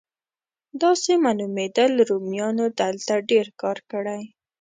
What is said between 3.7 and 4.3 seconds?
کړی.